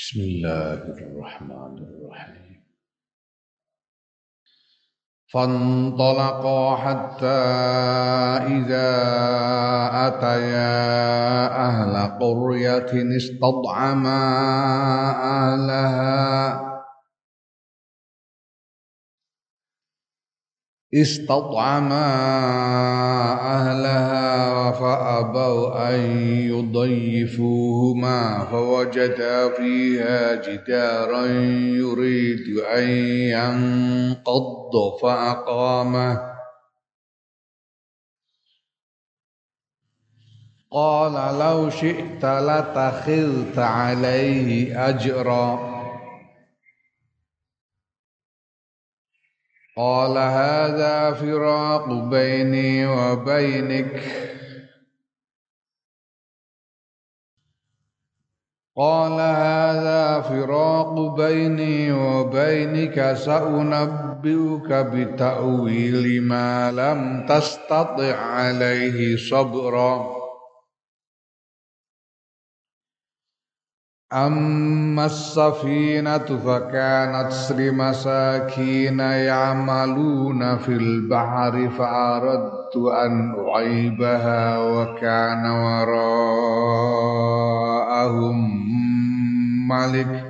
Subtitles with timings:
[0.00, 2.64] بسم الله الرحمن الرحيم.
[5.32, 7.40] فانطلقا حتى
[8.56, 8.92] إذا
[10.06, 10.76] أتيا
[11.68, 14.22] أهل قرية استطعما
[15.22, 16.69] أهلها.
[20.94, 22.06] استطعما
[23.40, 26.00] أهلها فأبوا أن
[26.50, 31.26] يضيفوهما فوجدا فيها جدارا
[31.76, 32.88] يريد أن
[33.30, 36.30] ينقض فأقامه.
[40.72, 45.79] قال لو شئت لتخذت عليه أجرا.
[49.80, 54.02] قال هذا فراق بيني وبينك.
[58.76, 70.19] قال هذا فراق بيني وبينك سأنبئك بتأويل ما لم تستطع عليه صبرا.
[74.12, 86.10] أما السفينة فكانت لمساكين يعملون في البحر فأردت أن أعيبها وكان وراءهم
[89.68, 90.29] ملك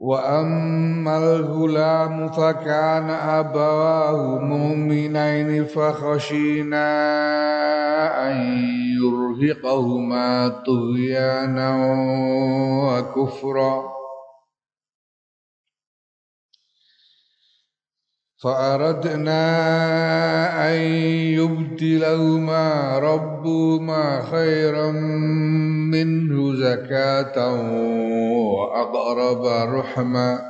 [0.00, 6.88] وأما الغلام فكان أبواه مؤمنين فخشينا
[8.30, 8.36] أن
[9.02, 11.70] يرهقهما طغيانا
[12.84, 13.89] وكفرا
[18.40, 19.42] فأردنا
[20.68, 20.76] أن
[21.36, 24.90] يبدلهما ربهما خيرا
[25.92, 27.54] منه زكاة
[28.54, 30.49] وأقرب رحما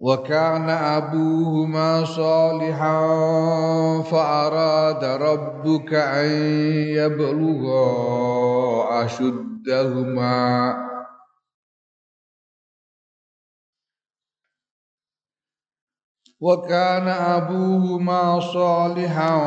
[0.00, 3.00] وكان أبوهما صالحا
[4.02, 6.30] فأراد ربك أن
[6.96, 7.84] يبلغا
[9.04, 10.86] أشدهما
[16.40, 19.40] وكان أبوهما صالحا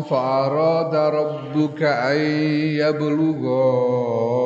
[0.00, 2.20] فأراد ربك أن
[2.82, 4.39] يبلغا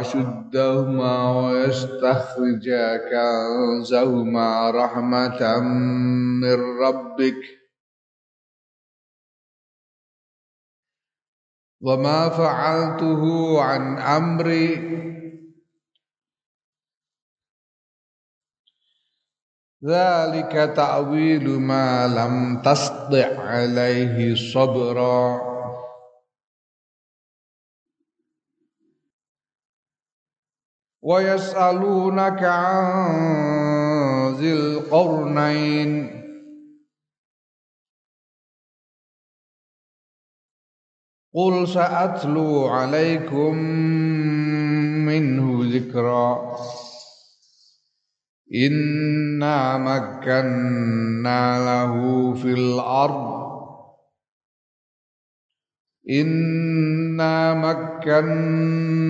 [0.00, 5.60] أشدهما ويستخرجا كنزهما رحمة
[6.40, 7.42] من ربك
[11.80, 13.22] وما فعلته
[13.62, 14.92] عن أمري
[19.84, 25.52] ذلك تأويل ما لم تسطع عليه صبرا
[31.01, 36.17] ويسألونك عن ذي القرنين.
[41.33, 43.55] قل سأتلو عليكم
[45.05, 46.57] منه ذكرًا.
[48.55, 53.47] إنا مكنا له في الأرض.
[56.09, 59.06] إنا مكنا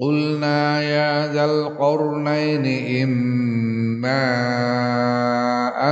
[0.00, 2.66] قلنا يا ذا القرنين
[3.02, 4.24] إما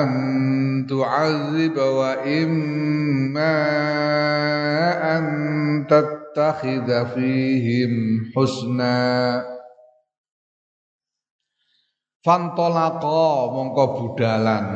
[0.02, 3.56] أن تعذب وإما
[5.18, 5.24] أن
[5.90, 9.55] تتخذ فيهم حسناً.
[12.26, 14.66] Fantolako mongko budalan.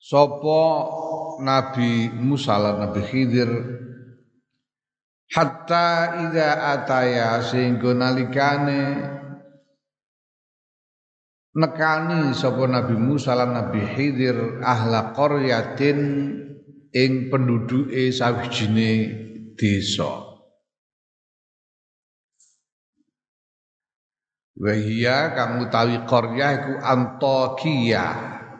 [0.00, 0.64] Sopo
[1.44, 3.52] Nabi Musa lan Nabi Khidir?
[5.28, 8.80] Hatta ida ataya sehingga nalikane
[11.52, 16.00] nekani sapa Nabi Musa lan Nabi Khidir ahla qaryatin
[16.96, 18.90] ing penduduke sawijine
[19.54, 20.29] desa
[24.58, 28.04] Wahia kang utawi qaryah Antokia.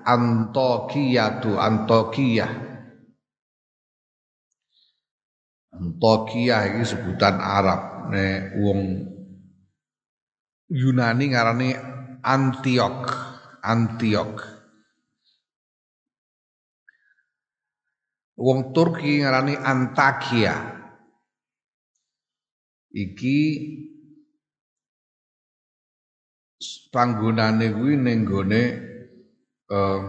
[0.07, 2.49] Antokia tu Antokia.
[5.75, 8.81] Antokia iki sebutan Arab nek wong
[10.71, 11.71] Yunani ngarani
[12.23, 12.99] Antiok.
[13.61, 14.35] Antiok.
[18.41, 20.57] Wong Turki ngarani Antakya.
[22.91, 23.39] Iki
[26.91, 28.63] panggonane kuwi ning gone
[29.71, 30.01] uh,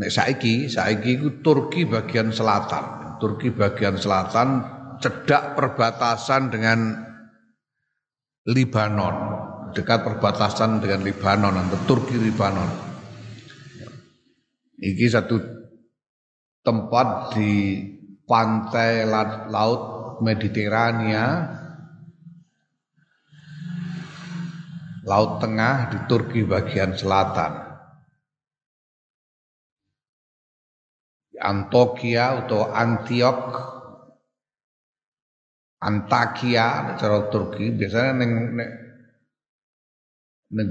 [0.00, 3.16] nek saiki saiki iku Turki bagian selatan.
[3.18, 4.62] Turki bagian selatan
[5.02, 6.78] cedak perbatasan dengan
[8.48, 9.16] Libanon.
[9.74, 12.88] Dekat perbatasan dengan Libanon atau Turki Libanon.
[14.78, 15.36] Iki satu
[16.62, 17.82] tempat di
[18.22, 19.02] pantai
[19.50, 19.82] laut
[20.22, 21.57] Mediterania
[25.08, 27.64] Laut Tengah di Turki bagian selatan.
[31.38, 33.40] Antokia atau Antiok
[35.78, 38.32] Antakia cara Turki biasanya neng
[40.50, 40.70] neng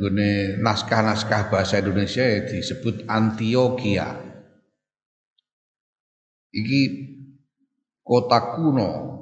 [0.59, 4.19] naskah-naskah bahasa Indonesia ya disebut Antioquia.
[6.51, 6.81] Iki
[8.03, 9.16] kota kuno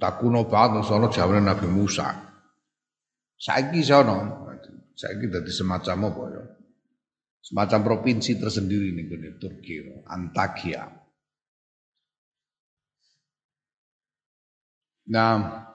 [0.00, 2.08] Tak kuno banget sono jawaban Nabi Musa.
[3.36, 4.48] Saiki sono,
[4.96, 6.42] saiki dadi semacam apa ya?
[7.42, 10.86] Semacam provinsi tersendiri nih di Turki, Antakya.
[15.10, 15.66] Nah,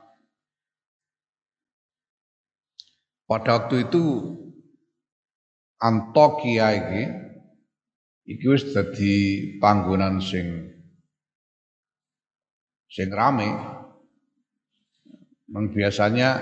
[3.28, 4.04] pada waktu itu
[5.78, 7.04] Antokia iki
[8.26, 9.14] iki wis dadi
[9.62, 10.74] panggonan sing
[12.90, 13.77] sing rame
[15.58, 16.38] Memang biasanya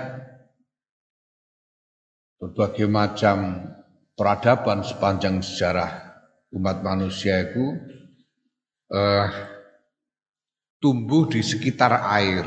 [2.36, 3.64] berbagai macam
[4.12, 6.20] peradaban sepanjang sejarah
[6.52, 7.80] umat manusia itu
[8.92, 9.28] eh,
[10.84, 12.44] tumbuh di sekitar air,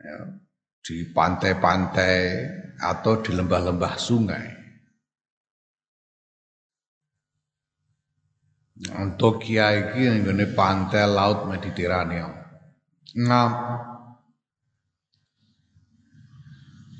[0.00, 0.40] ya,
[0.80, 2.16] di pantai-pantai
[2.80, 4.46] atau di lembah-lembah sungai.
[9.04, 12.40] Untuk kiai ini pantai laut Mediterania.
[13.20, 13.48] Nah,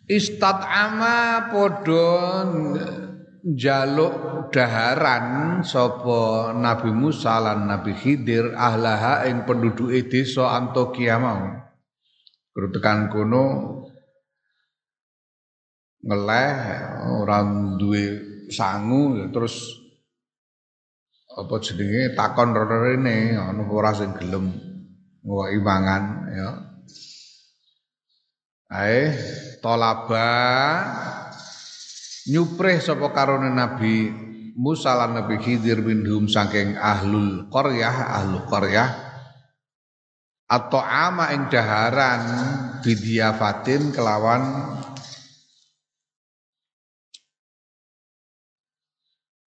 [0.05, 2.13] Istat'ama padha
[3.56, 11.56] jaluk daharan sapa Nabi Musa lan Nabi Khidir ahlaha ing penduduke desa Antokia mau.
[12.53, 13.44] Tekan kono
[16.05, 16.53] ngeleh
[17.25, 17.41] ora
[17.81, 18.05] duwe
[18.53, 19.73] sangu ya terus
[21.32, 24.53] apa jenenge takon rene ana ora sing gelem
[25.25, 26.51] ngowahi mangan ya.
[28.69, 29.17] Ae
[29.65, 30.29] tolaba
[32.29, 34.13] nyuprih sapa karone Nabi
[34.55, 38.87] Musa lan Nabi Khidir minhum saking ahlul qaryah ahlul qaryah.
[40.44, 42.23] Atau ama ing daharan
[42.85, 44.79] bidiafatin kelawan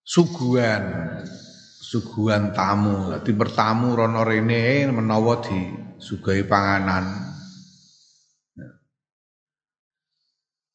[0.03, 0.83] suguhan
[1.79, 3.15] suguhan tamu.
[3.15, 5.39] Dadi bertamu rono rene menawa
[6.01, 7.26] sugai panganan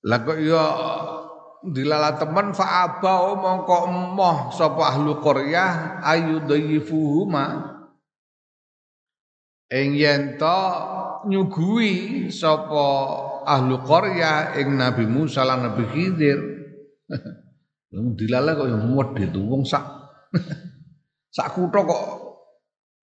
[0.03, 0.65] Lah kok ya
[1.63, 7.71] dilala temen fa'abau mongko emoh sapa ahlu qaryah ayu dayifuhuma
[9.71, 10.61] ing yen to
[11.31, 12.83] nyuguhi sapa
[13.47, 16.39] ahlu qaryah ing Nabi Musa lan Nabi Khidir
[17.93, 19.85] Dilala kok yang medit wong sak
[21.37, 22.05] sak kutha kok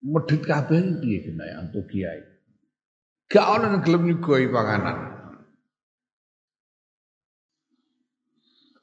[0.02, 2.26] medit kabeh piye kena untuk kiai.
[3.30, 5.19] Gak ana gelem nyugoi panganan.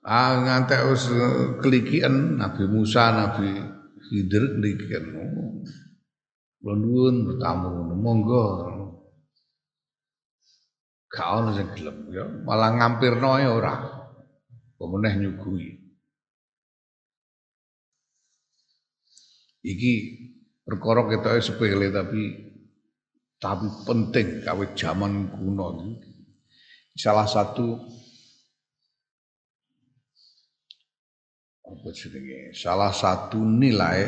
[0.06, 1.10] Ah ngantek us
[1.58, 3.58] kelikian Nabi Musa, Nabi
[4.06, 5.04] Khidir kelikian.
[6.62, 8.44] Kula nuwun bertamu monggo.
[11.10, 13.74] Gak ana sing gelem ya, malah ngampirno ya ora.
[14.78, 15.74] Pemeneh nyugui.
[19.66, 19.94] Iki
[20.62, 22.22] perkara ketoke sepele tapi
[23.42, 25.98] tapi penting kawit zaman kuno.
[26.94, 27.74] Salah satu
[31.66, 32.54] apa jenenge?
[32.54, 34.06] Salah satu nilai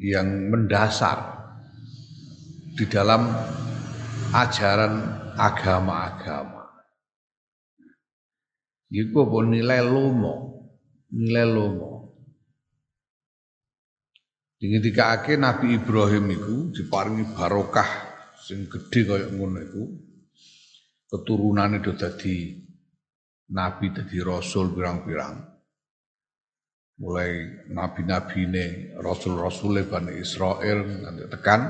[0.00, 1.36] yang mendasar
[2.76, 3.28] di dalam
[4.32, 4.94] ajaran
[5.36, 6.64] agama-agama.
[8.92, 10.34] Iku apa nilai lomo,
[11.12, 11.92] nilai lomo.
[14.56, 17.90] Dingendikake Nabi Ibrahim iku diparingi barokah
[18.40, 19.84] sing gedhe kaya ngono iku.
[21.06, 22.65] Keturunane do dadi
[23.50, 25.56] nabi dadi rasul pirang-pirang.
[26.96, 27.30] Mulai
[27.76, 31.68] nabi-nabine, rasul-rasule Bani Israel nanti tekan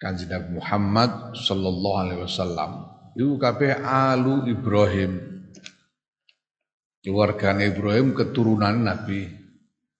[0.00, 2.70] Kanjeng Nabi Muhammad sallallahu alaihi wasallam.
[3.14, 5.12] Iku kabeh alu Ibrahim.
[7.04, 9.28] Keluargane Ibrahim keturunan Nabi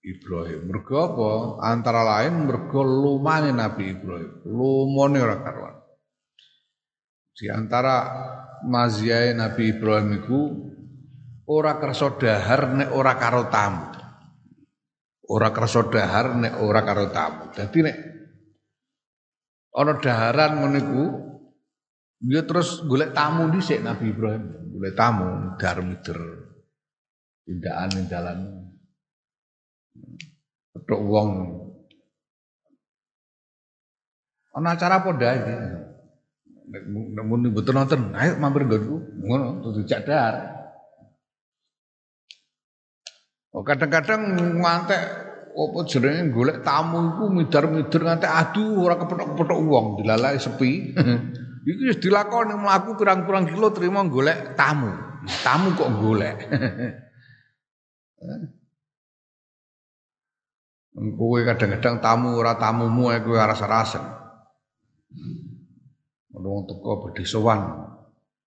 [0.00, 0.73] Ibrahim.
[0.73, 1.31] Mergo apa?
[1.69, 4.33] Antara lain mergo lumane Nabi Ibrahim.
[4.49, 5.83] Lumane ora karuan.
[7.34, 8.06] Di antara
[8.62, 10.40] maziae Nabi Ibrahim iku
[11.50, 13.90] ora kersa dahar nek ora karo tamu.
[15.34, 17.50] Ora kersa dahar nek ora karo tamu.
[17.50, 17.96] Dadi nek
[19.74, 21.04] ana daharan ngono iku
[22.22, 26.20] dia terus golek tamu dhisik Nabi Ibrahim, golek tamu dar mider
[27.44, 28.38] tindakan ning dalan
[30.74, 31.30] Petuk wong.
[34.54, 35.38] Ana acara apa ndae
[37.25, 38.97] muni mboten nonton, ayo mampir nggonku.
[39.21, 40.35] Ngono kudu cadar.
[43.54, 45.02] Oh kadang-kadang ngantek
[45.54, 50.90] apa jenenge golek tamu iku midar-midar ngantek aduh ora kepethuk-kepethuk wong dilalai sepi.
[51.64, 54.90] Iki wis dilakoni mlaku pirang-pirang kilo terima golek tamu.
[55.40, 56.37] Tamu kok golek.
[60.94, 64.13] Kowe kadang-kadang tamu ora tamumu kowe rasa-rasen.
[66.34, 67.60] Wong teko badhe sowan.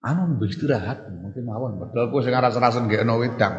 [0.04, 3.56] Anu mbek istirahat mungkin mawon padahal kowe sing rasa-rasen gekno wedang.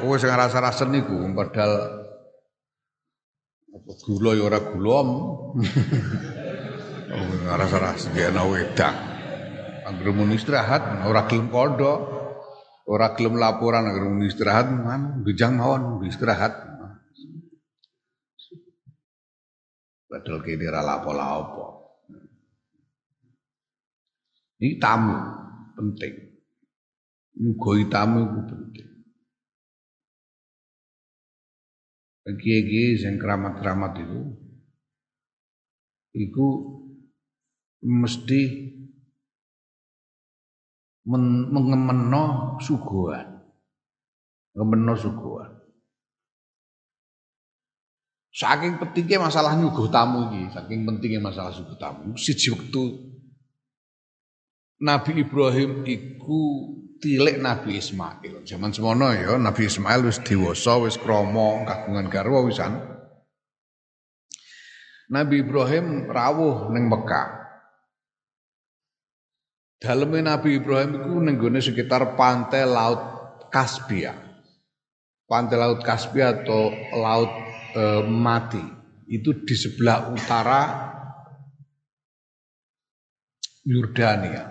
[0.00, 1.72] kowe sing rasa-rasen niku padahal
[4.06, 5.08] gula ya ora gulom.
[7.14, 8.96] Oh, rasa-rasen gekno wedang.
[9.84, 11.94] Anggere mun istirahat ora gelem kandha.
[12.84, 16.73] Ora gelem laporan agar istirahat man gejang mawon istirahat.
[20.14, 21.66] Padahal kene ora lapo-lapo.
[24.62, 25.18] Ini tamu
[25.74, 26.14] penting.
[27.42, 28.88] Nyugoi tamu itu penting.
[32.24, 34.20] Kiai-kiai yang keramat-keramat itu,
[36.14, 36.46] itu
[37.82, 38.42] mesti
[41.10, 43.42] men, mengemeno suguhan.
[44.54, 45.53] Ngemeno suguhan.
[48.34, 52.18] Saking pentingnya masalah nyuguh tamu ini, saking pentingnya masalah suguh tamu.
[52.18, 53.14] Siji waktu
[54.82, 56.42] Nabi Ibrahim iku
[56.98, 58.42] tilek Nabi Ismail.
[58.42, 62.74] Zaman semono ya Nabi Ismail wis dewasa, wis krama, kagungan garwa wisan.
[65.14, 67.46] Nabi Ibrahim rawuh ning Mekah.
[69.78, 72.98] Daleme Nabi Ibrahim itu nenggone sekitar pantai laut
[73.46, 74.10] Kaspia.
[75.30, 77.30] Pantai laut Kaspia atau laut
[77.74, 78.62] e, mati.
[79.10, 80.62] Itu di sebelah utara
[83.66, 84.48] Yordania.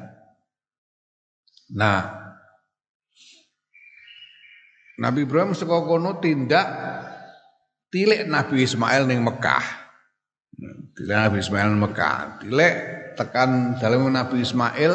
[1.73, 2.01] Nah,
[5.01, 6.67] Nabi Ibrahim saka kono tindak
[7.89, 9.65] tilik Nabi Ismail ning Mekah.
[10.93, 12.45] Tilik Nabi Ismail ning Mekah.
[12.45, 12.73] Tilik
[13.17, 14.93] tekan dalam Nabi Ismail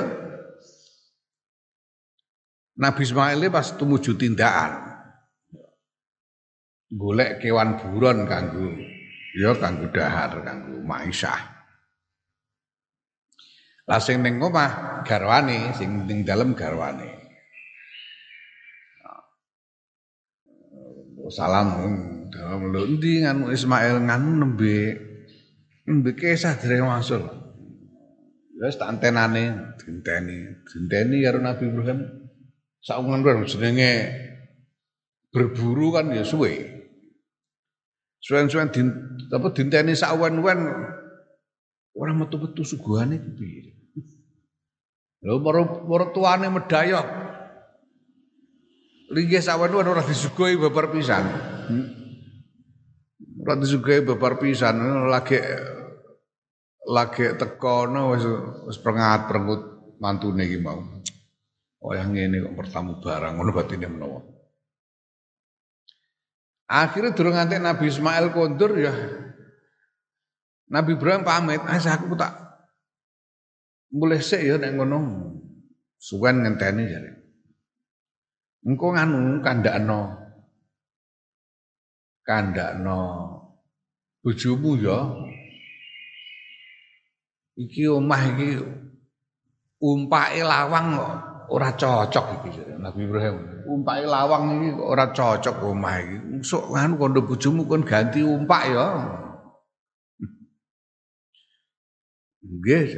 [2.79, 4.88] Nabi Ismail pas tumuju tindakan.
[6.89, 8.73] Golek kewan buron kanggo
[9.37, 11.37] ya kanggo dahar, kanggo maisah.
[13.85, 17.09] Lah sing ning omah garwane, sing ning dalem garwane.
[21.29, 21.77] Salam
[22.33, 24.97] dalam lho endi nganu Ismail nganu nembe
[25.85, 27.21] nembe kesah dereng wasul.
[28.57, 32.01] Wis tak antenane dinteni, dinteni karo Nabi Ibrahim.
[32.81, 34.09] Saungan bareng jenenge
[35.29, 36.78] berburu kan ya suwe.
[38.19, 38.89] Suwen-suwen din,
[39.31, 40.59] apa dinteni sawen-wen
[41.95, 43.73] ora metu-metu suguhane iki piye.
[45.23, 47.09] Lho para para tuane medayok.
[49.15, 51.25] Linggih sawen-wen ora disuguhi babar pisan.
[51.71, 51.87] Hmm?
[53.47, 55.39] Ora disuguhi babar pisan lagi
[56.89, 58.25] lagi tekono wis
[58.67, 60.83] wis prengat prengut mantune iki mau.
[61.79, 64.38] Oh yang ngene kok bertamu barang ngono batine menawa.
[66.69, 68.93] Akhirnya durung nganti Nabi Ismail kondur ya
[70.69, 72.33] Nabi Ibrahim pamit, "Ah aku tak
[73.89, 74.99] boleh sik ya nek ngono."
[75.99, 77.11] Suwen ngenteni jare.
[78.63, 80.01] Engko nganu kandakno.
[82.23, 83.01] Kandakno
[84.21, 84.99] bojomu ya
[87.57, 88.61] iki omah iki
[89.81, 91.13] umpake lawang kok
[91.51, 93.58] ora cocok iki Nabi Ibrahim.
[93.69, 96.17] Umpake lawang iki ora cocok omah iki.
[96.41, 98.87] Sok nganu kondo bojomu kon ganti umpak ya.
[102.41, 102.97] Nggih.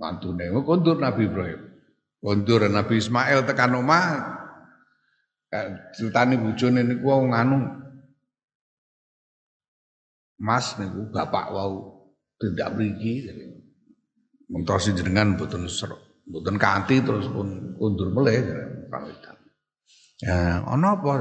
[0.00, 1.60] Mantune kondur Nabi Ibrahim.
[2.24, 4.04] Kondur Nabi Ismail tekan omah
[5.96, 7.58] ceritane bojone niku nganu
[10.38, 11.98] Mas niku bapak wau
[12.38, 13.26] tidak mriki
[14.48, 15.66] mentosi jenengan mboten
[16.30, 18.38] mboten kanthi terus pun undur meleh
[18.86, 19.27] pamitan.
[20.18, 21.12] Ya, ana apa?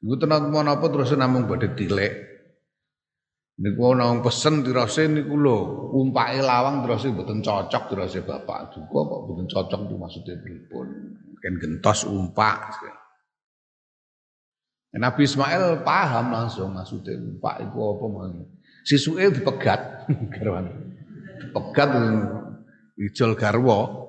[0.00, 2.36] Iku tenan apa terus namung badhe tilek.
[3.56, 9.00] Niku ana wong pesen dirase niku lho, umpake lawang terus mboten cocok dirase bapak juga
[9.00, 10.86] kok mboten cocok itu maksudnya pripun.
[11.40, 12.84] Kan gentos umpak.
[14.96, 18.44] Nabi Ismail paham langsung maksudnya umpak itu apa mau.
[18.84, 19.80] Sisuke dipegat
[20.36, 20.72] garwane.
[21.40, 21.90] Dipegat
[23.00, 24.05] ijol garwa.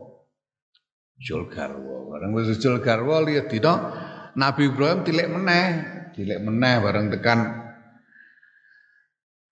[1.18, 2.14] Ijol garwa.
[2.14, 3.74] Bareng wis ijol garwa lihat dina
[4.38, 5.66] Nabi Ibrahim tilek meneh,
[6.14, 7.40] tilek meneh bareng tekan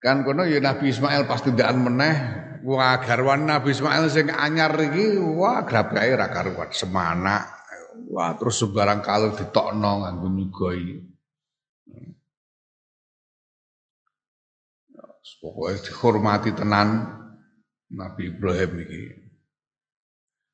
[0.06, 2.14] kan kono ya Nabi Ismail pasti daan meneh
[2.62, 7.42] wah garwan Nabi Ismail sing anyar iki wah grabake ra karuan semana
[8.06, 11.16] wah terus sebarang kalau ditokno nganggo nyugoi
[15.36, 17.06] Pokoknya dihormati tenan
[17.92, 19.25] Nabi Ibrahim ini.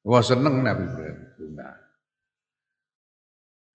[0.02, 1.18] Wah seneng Nabi Ibrahim.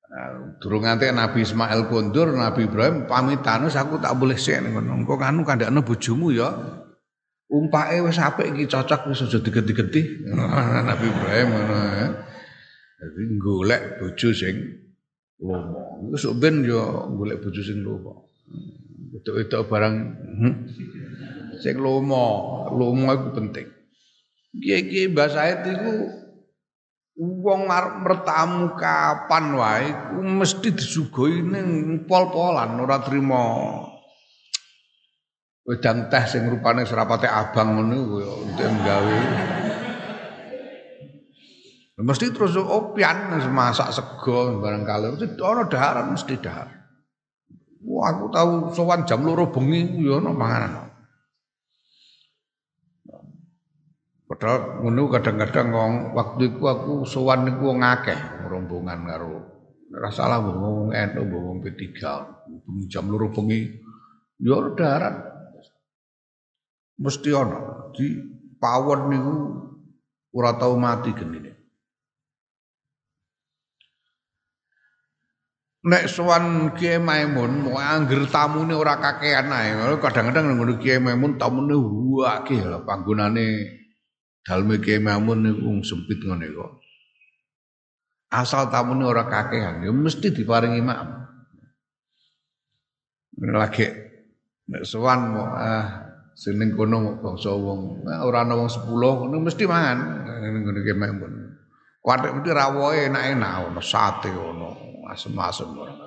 [0.08, 5.04] Nah, durung nganti Nabi Ismail kondur, Nabi Ibrahim pamitanus aku tak boleh sik ngono.
[5.04, 6.52] Engko kanu kandakno bojomu ya.
[7.48, 10.28] Umpake wis apik iki cocok wis aja digeti-geti.
[10.90, 12.08] Nabi Ibrahim ngono ya.
[12.98, 14.56] Jadi golek bojo sing
[15.44, 16.08] lomo.
[16.12, 18.32] Iku ben yo golek bojo sing lomo.
[19.12, 19.96] Wedok-wedok barang
[20.40, 20.54] hmm,
[21.62, 23.77] sing lomo, lomo iku penting.
[24.58, 25.94] Kiai-kiai Mbah Said iku
[27.18, 31.68] wong arep mertamu kapan wae ku mesti disuguhi ning
[32.06, 33.46] pol-polan ora trimo
[35.66, 39.18] wedang teh sing rupane serapate abang ngono kaya ndek gawe.
[41.98, 45.18] Mesti terus opian masak sego barang kalir.
[45.18, 46.70] Ana daharan mesti dahar.
[47.82, 50.87] Wah, aku tahu sowan jam loro bengi ya ono manganan.
[54.28, 59.40] Padahal ngono kadang-kadang ngong waktu itu aku sowan niku wong akeh rombongan karo
[59.88, 61.84] ora salah wong NU wong P3
[62.92, 63.72] jam loro bengi
[64.44, 65.16] ya darat.
[67.00, 68.20] Mesti ono di
[68.60, 69.36] pawon niku
[70.36, 71.58] ora tau mati genine.
[75.88, 79.72] nek sowan Kiai Maimun mau angger tamune ora kakean ae.
[80.04, 81.80] Kadang-kadang ngono Kiai Maimun tamune
[82.28, 83.87] akeh lho panggonane
[84.48, 86.80] daleme Kiai Maimun niku sempit ngene kok.
[88.32, 91.10] Asal tamune ora kakean ya mesti diparingi maaf.
[93.44, 93.86] Lagi
[94.72, 100.00] nek sowan mau ah seneng kono bangsa wong ora ana wong 10 ngono mesti mangan
[100.64, 101.34] ngene Kiai Maimun.
[102.00, 106.00] Kuwatik mesti rawoe enak-enak ono sate ono asem-asem orang.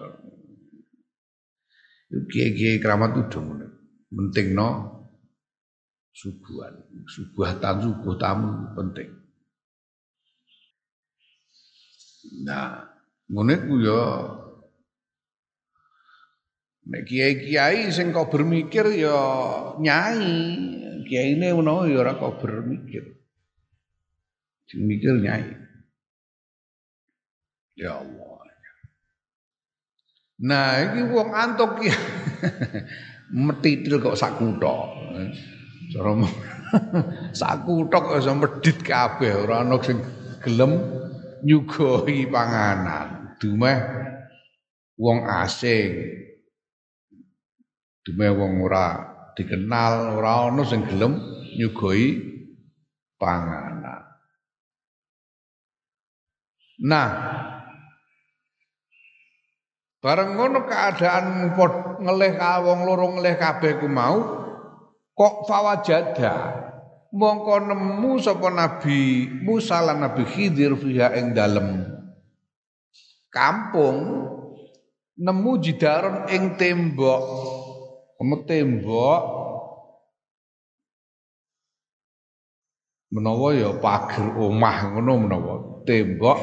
[2.10, 3.38] Kiai-kiai keramat itu
[4.10, 4.99] penting no
[6.10, 6.74] suguhan,
[7.06, 9.10] suguhatan suguh tamu penting.
[12.44, 12.84] Nah,
[13.30, 14.00] ngono ku ya
[16.90, 19.18] nek kiai-kiai sing kok bermikir ya
[19.78, 20.26] nyai,
[21.06, 23.16] kiai menawa ya ora kok bermikir.
[24.68, 25.50] Sing mikir nyai.
[27.74, 28.40] Ya Allah.
[30.40, 31.96] Nah, iki wong antuk ya.
[33.46, 34.96] Metitil kok sak kutho.
[35.90, 36.14] Cara
[37.40, 39.98] saku tok iso medhit kabeh ora ana sing
[40.38, 40.78] gelem
[41.42, 43.34] nyugoi panganan.
[43.42, 43.78] Dumeh
[44.94, 45.90] wong asing.
[48.06, 48.86] Dumeh wong ora
[49.34, 51.18] dikenal, ora ana sing gelem
[51.58, 52.22] nyugoi
[53.18, 54.06] panganan.
[56.80, 57.08] Nah,
[60.00, 61.52] bareng ngono keadaan
[62.00, 62.32] ngelih
[62.64, 64.48] wong loro ngelih kabeh ku mau
[65.20, 66.56] kok fawajada
[67.12, 71.84] mongko nemu sapa nabi Musa lan nabi Khidir fiha ing dalem
[73.28, 73.98] kampung
[75.20, 77.24] nemu jidaron ing tembok.
[78.20, 79.22] Tembok.
[83.10, 86.38] Menawa ya pager omah ngono menawa tembok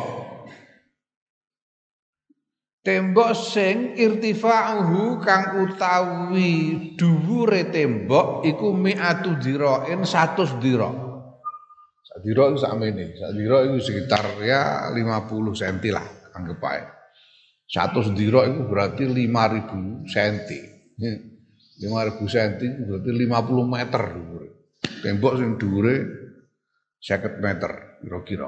[2.88, 10.96] tembok sing irtifa'uhu kang utawi dhuwure tembok iku mi'atu dhira'in 100 dhira'
[12.08, 16.84] sak dhira' iku sakmene sak dhira' iku sekitar ya 50 cm lah anggap ae.
[17.68, 20.56] 100 dhira' iku berarti 5000 cm
[21.84, 24.48] 5000 cm berarti 50 meter dhuwure.
[25.04, 25.96] Tembok sing dhuwure
[27.04, 28.48] seket meter kira-kira.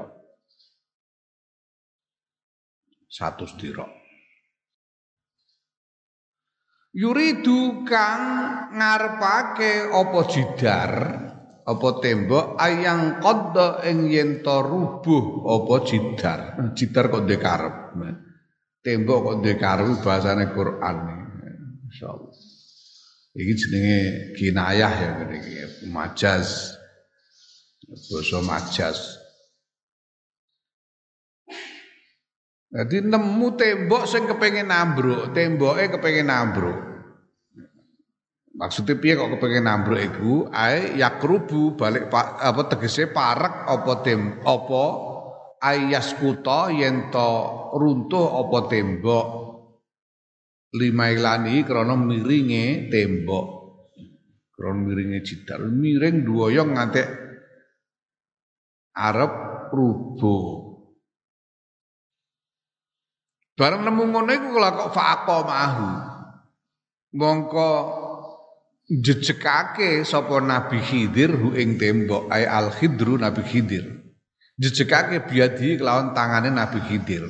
[3.10, 3.99] Satu sediro
[6.90, 8.22] yuridu kang
[8.74, 10.92] ngarepake apa jidar
[11.70, 16.40] apa tembok ayang koddo ing yen rubuh apa jidar.
[16.74, 17.94] Jidar kok dekarep
[18.82, 20.96] tembok kok dekarep bahasane Quran.
[21.86, 22.34] Insyaallah.
[23.30, 23.98] Iki jenenge
[24.34, 25.86] kinayah ya iki.
[25.86, 26.74] Majaz.
[27.86, 29.19] Basa majas.
[32.70, 36.78] Jadi nemu tembok sing kepengen ambruk, temboke kepengen ambruk.
[38.54, 40.34] Maksudnya piye kok kepengen ambruk iku?
[40.54, 44.84] Ae yakrubu balik apa tegese parek apa tem apa
[45.64, 47.30] ayas kuta yen to
[47.74, 49.26] runtuh apa tembok
[50.76, 53.46] lima ilani krana miringe tembok
[54.54, 57.08] krana miringe jidar miring duoyong ngantek
[58.94, 59.32] arep
[59.72, 60.59] rubuh.
[63.60, 65.88] Bareng nemu ngono iku kok faqa mahu.
[67.12, 67.68] Mongko
[68.88, 73.84] jejekake sapa Nabi Khidir hu ing tembok ay al Khidru Nabi Khidir.
[74.56, 77.28] Jejekake biadi kelawan tangane Nabi Khidir.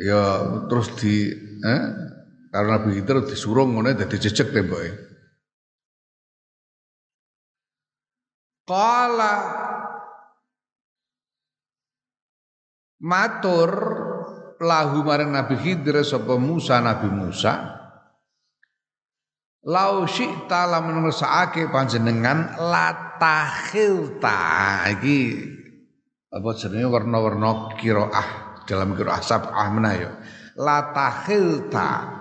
[0.00, 0.40] Ya
[0.72, 1.28] terus di
[1.60, 1.82] eh,
[2.48, 4.96] karena Nabi Khidir disuruh ngono dadi jejek temboke.
[8.64, 9.32] Qala
[13.00, 13.72] matur
[14.60, 17.76] lahu marang Nabi Khidir sapa Musa Nabi Musa.
[19.66, 24.38] Lau syi'ta lamun ngersakake panjenengan latakhilta.
[24.94, 25.20] Iki
[26.30, 30.14] apa jenenge warna-warna qiraah dalam qiraah sab'ah menayo
[30.54, 32.14] latakhilta.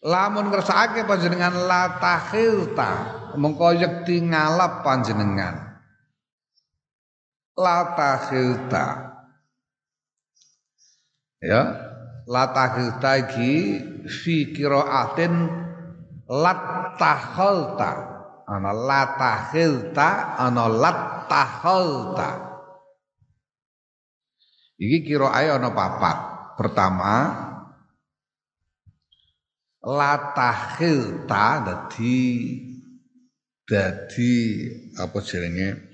[0.00, 2.90] Lamun ngersakake panjenengan latakhilta
[3.36, 5.69] mengko yekti ngalap panjenengan
[7.56, 8.86] lata khilta
[11.42, 11.62] ya.
[12.30, 13.54] Lata khilta iki
[14.06, 15.34] fi qiraatin
[16.30, 17.90] latta khalta
[18.46, 21.42] ana lata khilta ana latta
[24.80, 26.16] iki qiraae ana papat.
[26.56, 27.14] Pertama
[29.80, 32.20] latahilta dadi
[33.64, 34.34] dadi
[35.00, 35.89] apa jenenge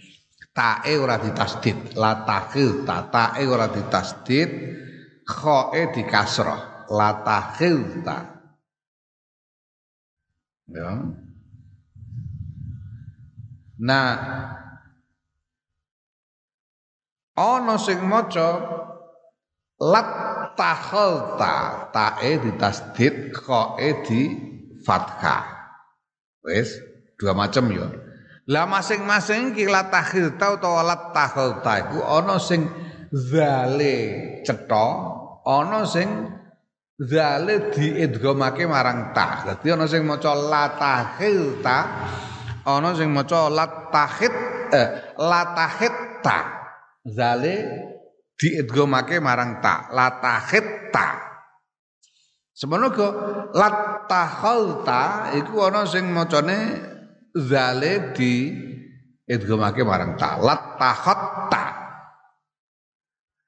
[0.56, 1.92] tae ora ditasdid.
[2.00, 4.48] La takhil ta tae ora ditasdid.
[5.28, 8.18] Khoe dikasrah la takhil ta.
[10.72, 10.92] Ya.
[13.76, 14.08] Nah
[17.36, 18.48] ana sing maca
[19.76, 20.08] lat
[20.56, 24.22] takhalta tae ditasdid khoe di
[24.80, 25.44] fathah
[26.40, 26.80] wis
[27.20, 28.05] dua macam ya.
[28.46, 32.62] Lah masing-masing iki latahil tau utawa latahil ta iku ana sing
[33.10, 33.94] zale
[34.46, 34.86] cetha,
[35.42, 36.30] ana sing
[36.94, 39.50] zale diidghamake marang ta.
[39.50, 41.78] Dadi ana sing maca latahil ta,
[42.62, 44.34] ana sing maca latahit
[44.70, 46.38] eh, latahit ta.
[47.02, 47.54] Zale
[48.38, 51.18] diidghamake marang ta, latahit ta.
[52.54, 53.08] Semono go
[53.52, 56.94] latahilta iku ana sing macane
[57.36, 58.52] zale di
[59.28, 61.64] idghamake marang ta lat takhatta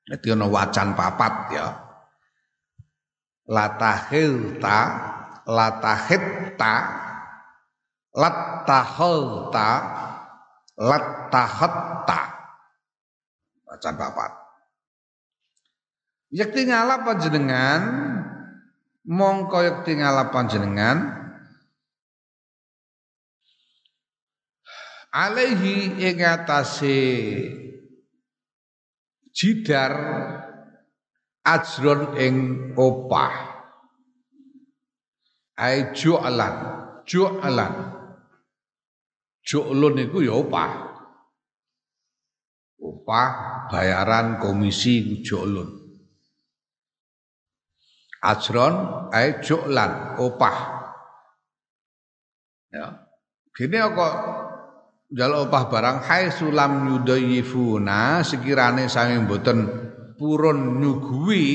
[0.09, 1.69] dadi ana wacan papat ya.
[3.49, 4.79] Latahilta
[5.49, 6.75] latahitta
[8.13, 9.69] lattahalta
[10.77, 12.21] lattahatta
[13.65, 14.33] bacaan papat.
[16.29, 17.81] Yakti ngalap panjenengan
[19.09, 21.28] mongko yakti ngalap panjenengan
[25.13, 27.01] alaihi ing atase
[29.33, 29.95] jidar
[31.45, 32.35] ajron ing
[32.77, 33.57] opah.
[35.59, 36.55] Ai ju'lan
[37.03, 37.75] ju'lan.
[39.43, 40.71] Ju'lun iku ya opah.
[42.79, 43.31] Opah
[43.73, 45.67] bayaran komisi ju'lun.
[48.23, 50.57] Ajron ai ju'lan opah.
[52.69, 53.09] Ya.
[53.57, 54.15] Gini kok
[55.09, 59.65] Jaluk opah barang hai sulam yudayifuna sekirane sami mboten
[60.21, 61.47] purun nyuguhi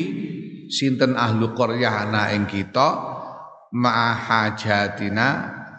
[0.73, 2.97] sinten ahlu qaryah ana ing kita
[3.77, 5.27] mahajatina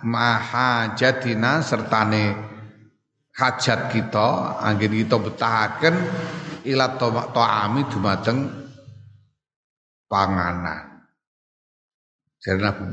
[0.06, 2.38] mahajatina sertane
[3.34, 5.94] hajat kita anggen kita betahaken
[6.70, 8.38] ila ta'ami dumateng
[10.06, 11.10] panganan.
[12.38, 12.86] Jadi Nabi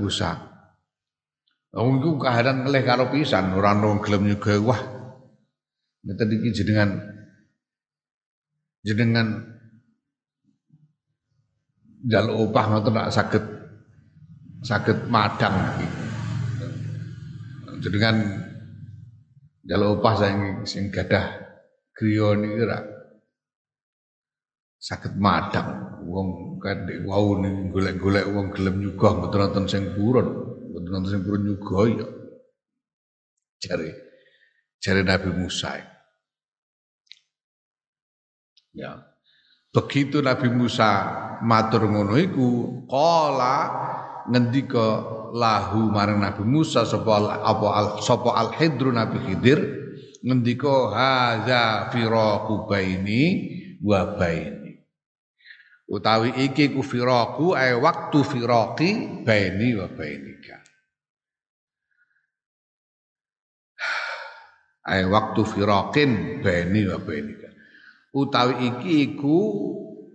[1.72, 4.82] Wong iku kahanan ngelih karo pisan, ora ono gelem nyuga wah.
[6.04, 7.00] Ngeten iki jenengan
[8.84, 9.28] jenengan
[12.04, 13.46] jaluk upah ngoten nak saged
[14.68, 15.56] saged madang.
[17.80, 18.18] Jenengan
[19.64, 20.36] jaluk upah sing
[20.68, 21.40] sing gadah
[21.96, 22.84] griya niki ora
[24.76, 31.10] saged madang wong kadek wau ning golek-golek wong gelem nyugah mboten wonten sing purun nonton
[31.12, 32.08] sing purun nyuga ya.
[33.62, 33.90] Jare
[34.80, 35.78] jare Nabi Musa.
[38.72, 39.04] Ya.
[39.72, 40.90] Begitu Nabi Musa
[41.44, 42.48] matur ngono iku,
[42.92, 43.56] qala
[44.28, 44.88] ngendika
[45.32, 49.60] lahu marang Nabi Musa sapa apa al sapa al hidru Nabi Khidir
[50.22, 53.24] ngendika hadza firaqu baini
[53.82, 54.86] wa baini
[55.90, 58.90] utawi iki ku firaku ay waktu firaqi
[59.26, 60.61] baini wa bainika
[64.88, 67.52] ay waktu firaqin baini wa bainika
[68.12, 69.40] utawi iki iku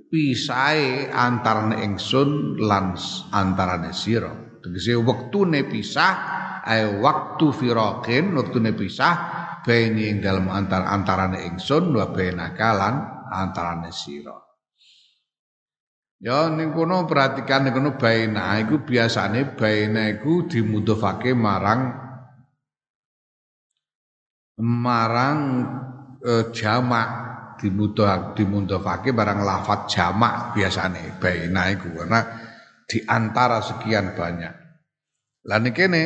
[0.06, 2.94] pisahe antarane ingsun lan
[3.32, 4.32] antarane sira.
[4.62, 6.14] Tegese wektune pisah
[6.62, 9.14] ay waktu firaqin wektune pisah
[9.62, 12.94] baini ing dalem antar antarane ingsun wa bainaka lan
[13.30, 14.34] antarane sira.
[16.16, 18.56] Ya ning kono perhatikan ning kono baina.
[18.62, 22.05] Iku biasane baina iku dimudhofake marang
[24.60, 25.40] marang
[26.20, 27.08] e, jamak
[27.60, 32.20] dimudah dimundhafake barang lafat jamak biasane baina iku karena
[32.86, 34.54] di antara sekian banyak.
[35.46, 36.02] Lah kene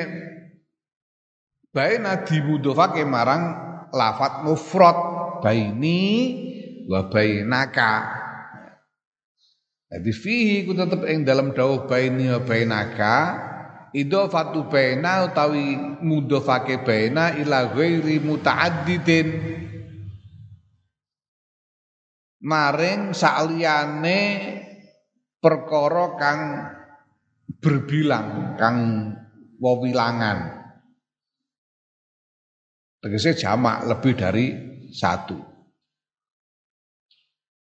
[1.71, 3.43] baina dimudhafake marang
[3.95, 4.99] lafat mufrad
[5.43, 6.03] baini
[6.87, 8.19] wa bainaka.
[9.91, 13.17] Jadi fihi ku tetep ing dalam dawuh baini wa bainaka
[13.94, 19.29] idhofatu baina utawi mudhofake baina ila ghairi mutaaddidin.
[22.40, 24.20] Maring saliyane
[25.40, 26.40] perkara kang
[27.61, 28.79] berbilang kang
[29.61, 30.61] wewilangan.
[33.00, 34.46] Tegese jamak lebih dari
[34.92, 35.37] satu.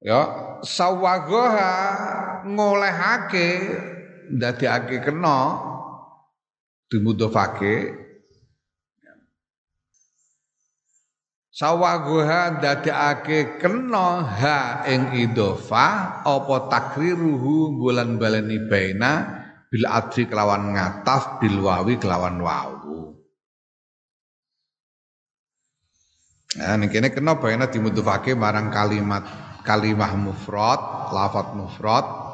[0.00, 0.28] Ya
[0.60, 1.74] sawagoha
[2.44, 3.48] ngolehake
[4.32, 5.38] ndadekake kena
[6.90, 8.07] dimudhofake.
[11.57, 19.40] Sawaguha dadekake kena ha ing idhofa apa takriruhu bulan baleni baina
[19.72, 23.16] bil adri kelawan ngataf bil wawi kelawan wawu
[26.57, 29.29] Nah, ini kene kena baina dimudhofake marang kalimat
[29.61, 32.25] kalimah mufrad, lafat mufrad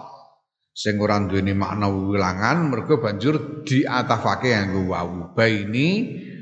[0.73, 5.89] sing ora duweni makna wilangan mergo banjur diatafake nganggo wawu baini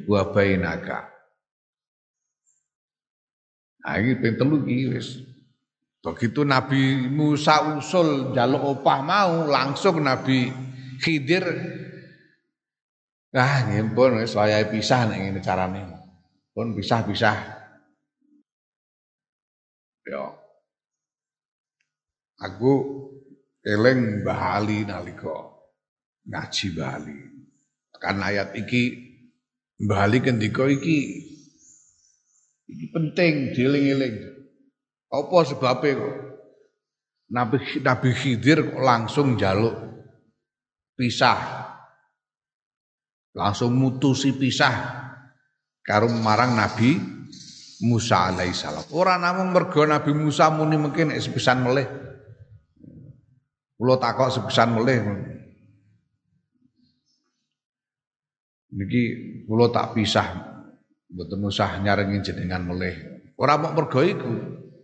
[0.07, 1.11] wa bainaka
[3.81, 5.25] Nah, ini ping telu iki wis.
[6.05, 10.53] Begitu Nabi Musa usul jaluk opah mau langsung Nabi
[11.01, 11.45] Khidir
[13.31, 15.87] Ah, nggih pun wis wayahe pisah nek ngene carane.
[16.51, 17.39] Pun pisah-pisah.
[20.11, 20.25] Ya.
[22.43, 23.00] Aku
[23.65, 25.37] eling Bali nalika
[26.27, 27.19] ngaji Bali.
[28.01, 29.13] Kan ayat iki
[29.81, 30.99] Bali kendika iki
[32.69, 34.17] iki penting dieling-eling.
[35.11, 36.17] Apa sebabnya kok?
[37.31, 39.75] Nabi Nabi Khidir kok langsung jaluk
[40.99, 41.39] pisah
[43.31, 44.75] langsung mutusi pisah
[45.87, 46.99] karo marang Nabi
[47.81, 48.93] Musa alaihissalam.
[48.93, 51.89] Ora namung mergo Nabi Musa muni mungkin sepisan melih.
[53.81, 55.01] Kula takok sepisan melih.
[58.77, 59.03] Niki
[59.49, 60.29] kula tak pisah
[61.09, 62.93] mboten usah nyarengi jenengan melih.
[63.41, 64.33] Ora mok mergo iku,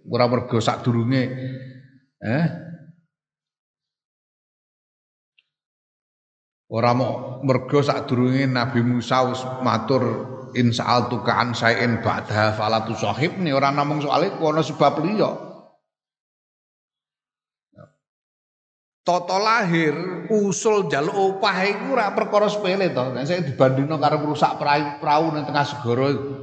[0.09, 1.23] ora mergo sadurunge
[2.25, 2.47] eh
[6.67, 9.23] Ora mau mergo sadurunge Nabi Musa
[9.63, 10.03] matur
[10.57, 15.56] insa'al tukaan sayin ba'da falatu sahib nih orang namung soalnya kono sebab liya.
[19.07, 19.95] Toto lahir
[20.27, 23.15] usul jaluk opah iku ora perkara sepele to.
[23.15, 26.35] Nek saya dibandingno karo rusak perahu, perahu ning tengah segara iku.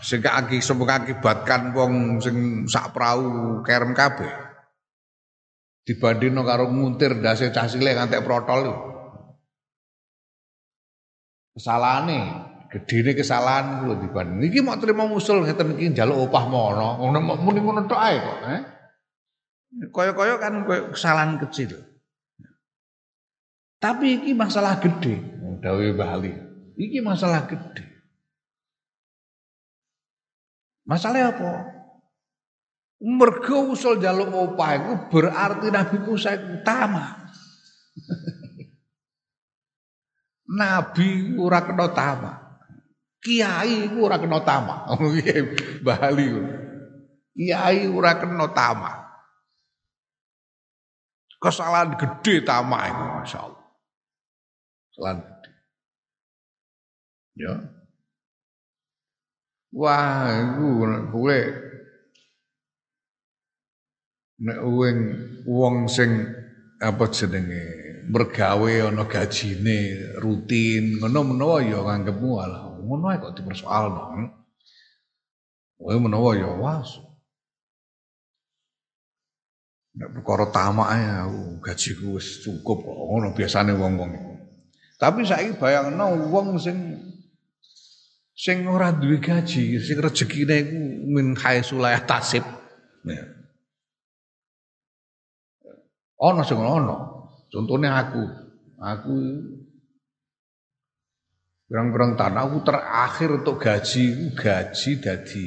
[0.00, 4.32] Sing akibatkan wong sing sak perahu kerem kabeh.
[5.84, 8.72] Dibandingno karo nguntir ndase cah cilik ngantek protol
[11.52, 12.18] kesalahane
[12.72, 14.48] gedene kesalahan lho dibanding.
[14.48, 17.04] Iki mau terima musul ngeten iki njaluk opah mono.
[17.04, 18.62] Ngono muni ngono tok ae kok eh
[19.92, 21.80] kaya-kaya kan kesalahan kecil
[23.80, 25.18] tapi iki masalah gede
[25.62, 26.20] dawuh Mbah
[26.76, 27.84] iki masalah gede
[30.84, 31.82] masalah apa
[33.02, 37.18] Mergo usul jaluk opah itu berarti Nabi Musa itu utama.
[40.62, 42.62] Nabi ora kena tama.
[43.26, 44.86] Kiai ora kena tama.
[45.82, 46.26] Bali.
[47.34, 49.01] Kiai ora kena tama.
[51.42, 53.66] Kesalahan gede tama itu Masya Allah.
[54.94, 55.50] Kesalahan gede.
[57.42, 57.54] Ya.
[59.72, 60.66] Wah, itu
[61.10, 61.44] boleh
[64.42, 64.98] nek wong
[65.46, 66.26] wong sing
[66.82, 67.62] apa jenenge
[68.10, 74.34] mergawe ana gajine rutin ngono menawa ya nganggepmu alah ngono kok dipersoalno
[75.78, 76.98] Kowe menawa ya was
[79.92, 81.28] Nek perkara tamak ya
[81.60, 84.32] gajiku wis cukup kok ngono biasane wong-wong iku.
[84.96, 86.96] Tapi saiki bayangno wong sing
[88.32, 90.80] sing ora duwe gaji, sing rezekine iku
[91.12, 92.40] min haisulayah tasib.
[93.04, 93.24] Ya.
[96.24, 96.96] Ono sing ono.
[97.52, 98.24] Contohnya aku.
[98.82, 99.14] Aku
[101.68, 105.44] berang-berang tanah aku terakhir untuk gaji gaji dari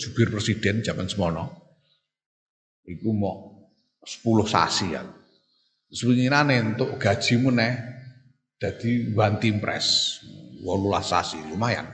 [0.00, 1.63] jubir presiden zaman semono.
[2.84, 3.68] Iku mau
[4.04, 5.02] 10 sasi ya.
[5.88, 7.72] Sebenarnya untuk gajimu nih
[8.60, 10.20] jadi one team press,
[10.64, 11.88] walulah sasi lumayan.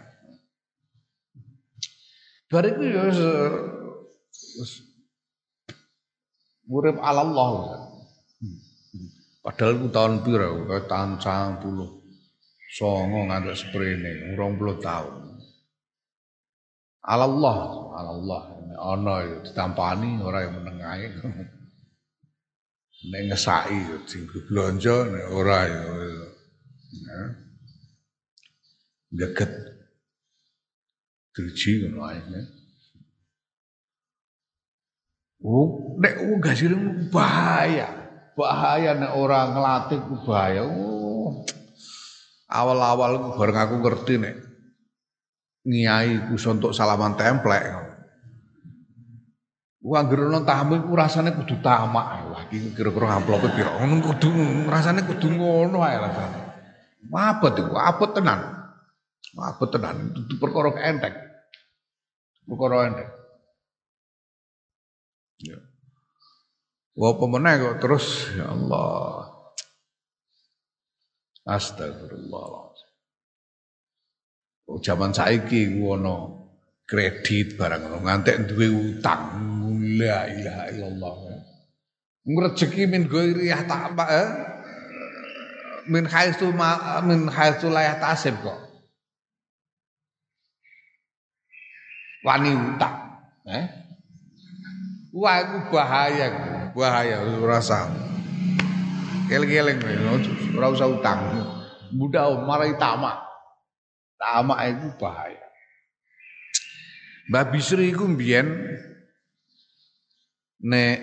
[2.50, 3.06] Bariku ya
[6.70, 7.50] urip ala Allah.
[9.42, 10.68] Padahal ku tahun piro?
[10.86, 11.98] Tahun 90.
[12.70, 15.14] Songo ngantuk sprene, 20 tahun.
[17.02, 17.58] Ala Allah,
[17.98, 18.42] ala Allah.
[18.76, 21.06] Ana ya ditampani ora yang menengahi.
[23.00, 25.80] Nek ngesaki sing blonjo nek ora ya.
[26.90, 27.20] Ya.
[29.10, 29.50] Deket.
[31.32, 32.20] Driji ngono ae.
[35.40, 36.76] Oh, nek wong gasire
[37.08, 37.88] bahaya.
[38.36, 40.68] Bahaya nek ora nglatih ku bahaya.
[40.68, 41.40] Oh.
[42.50, 44.36] Awal-awal bareng aku ngerti nek
[45.64, 47.89] ngiyai ku untuk salaman templek.
[49.80, 52.28] Anggere nang tamu iku rasane kudu tamak.
[52.28, 53.80] Wah, iki kira-kira amplope piro?
[53.80, 54.28] Ngono kudu
[54.68, 56.40] rasane kudu ngono ae rasane.
[57.08, 58.40] Mabet iku, apet tenan.
[59.32, 61.16] Mabet tenan, itu perkara entek.
[62.44, 63.08] Perkara entek.
[65.40, 65.56] Ya.
[67.00, 69.32] Wah pemenang kok terus ya Allah.
[71.48, 72.68] Astagfirullah.
[74.70, 76.46] Oh, zaman saiki ono
[76.84, 79.59] kredit barang ngono ngantek duwe utang.
[80.00, 81.16] La ilaha illallah.
[82.24, 84.28] Ngrejeki min ghairiyah tak eh?
[85.88, 86.48] min haitsu
[87.04, 88.60] min haitsu la tasib kok.
[92.20, 92.96] Wani utang,
[93.48, 93.64] eh?
[95.16, 96.28] Wah, itu bahaya,
[96.76, 97.88] bahaya rasa.
[99.26, 99.80] Keling-keling,
[100.52, 101.18] ora usah utang.
[101.96, 103.24] Mudah marai tamak.
[104.20, 105.40] Tamak itu bahaya.
[107.32, 108.46] Mbah Bisri iku mbiyen
[110.64, 110.96] nek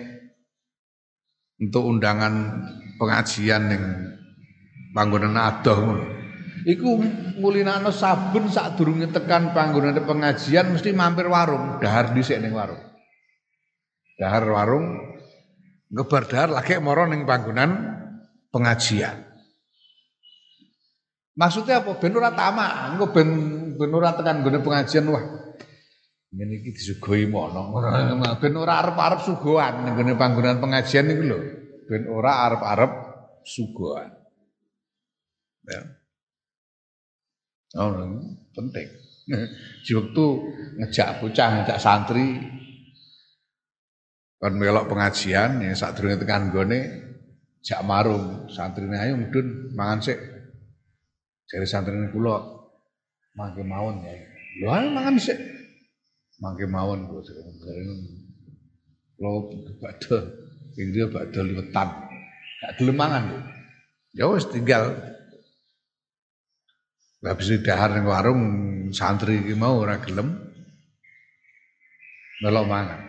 [1.58, 2.34] untuk undangan
[2.98, 3.82] pengajian ning
[4.94, 5.98] panggonan adoh.
[6.68, 7.00] Iku
[7.38, 12.88] mulinano saben sadurunge tekan panggonan pengajian mesti mampir warung, dahar dhisik ning warung
[14.18, 14.98] dahar warung
[15.94, 17.70] ngebar dahar lagi moro ning panggonan
[18.50, 19.24] pengajian.
[21.38, 21.94] Maksudnya apa?
[22.02, 23.30] Ben ora tamak, ben
[23.78, 25.22] tekan gone pengajian wah.
[26.28, 27.72] Ngene iki disuguhi mono.
[28.36, 31.38] Ben ora arep-arep suguhan nggone panggonan pengajian niku lho.
[31.88, 32.92] Ben ora arep-arep
[33.48, 34.12] suguhan.
[35.68, 35.80] Ya.
[37.76, 37.92] Oh,
[38.56, 38.88] penting.
[39.84, 40.24] Di waktu
[40.80, 42.40] ngejak bocah, ngejak santri
[44.38, 46.80] kan melok pengajian ya saat durunge tekan gone
[47.58, 50.18] jak marung santrine ayo mudun mangan sik
[51.48, 52.44] Jari santrine kula
[53.32, 54.12] mangke mawon ya.
[54.60, 55.57] Lho mangan sik.
[56.38, 57.94] Mangke mawon kula jarene.
[59.18, 59.30] Kula
[59.82, 60.18] badhe
[60.78, 61.88] ing dia badhe liwetan.
[62.58, 63.24] Gak gelem mangan.
[64.14, 64.94] Ya wis tinggal
[67.18, 68.42] Lah bisa dahar ning warung
[68.94, 70.38] santri mau ora gelem
[72.38, 73.00] melok mangan.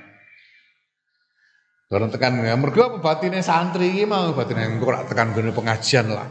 [1.89, 6.09] Bareng tekan ya mergo apa batine santri iki mau batine engko ora tekan gone pengajian
[6.09, 6.25] lah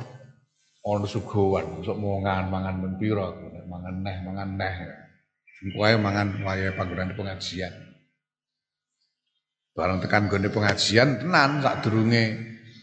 [0.88, 3.28] ono suguhan, sok mangan mangan men pira,
[3.68, 4.74] mangan neh mangan neh.
[5.58, 7.74] Engko mangan wayahe panggonan pengajian.
[9.74, 12.34] Barang tekan gone pengajian tenan sadurunge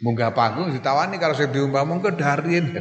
[0.03, 2.71] munggah panggung ditawani karo sing diumpah mongko darien.